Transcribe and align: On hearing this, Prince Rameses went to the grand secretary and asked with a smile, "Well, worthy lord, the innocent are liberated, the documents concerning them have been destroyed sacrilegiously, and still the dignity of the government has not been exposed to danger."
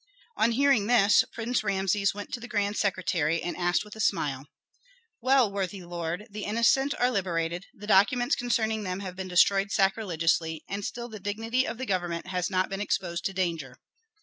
On 0.35 0.53
hearing 0.53 0.87
this, 0.87 1.23
Prince 1.31 1.63
Rameses 1.63 2.11
went 2.11 2.33
to 2.33 2.39
the 2.39 2.47
grand 2.47 2.75
secretary 2.75 3.39
and 3.43 3.55
asked 3.55 3.85
with 3.85 3.95
a 3.95 3.99
smile, 3.99 4.47
"Well, 5.21 5.51
worthy 5.51 5.83
lord, 5.83 6.25
the 6.31 6.43
innocent 6.45 6.95
are 6.97 7.11
liberated, 7.11 7.67
the 7.71 7.85
documents 7.85 8.35
concerning 8.35 8.81
them 8.81 9.01
have 9.01 9.15
been 9.15 9.27
destroyed 9.27 9.69
sacrilegiously, 9.71 10.63
and 10.67 10.83
still 10.83 11.07
the 11.07 11.19
dignity 11.19 11.67
of 11.67 11.77
the 11.77 11.85
government 11.85 12.25
has 12.29 12.49
not 12.49 12.67
been 12.67 12.81
exposed 12.81 13.25
to 13.25 13.33
danger." 13.33 13.77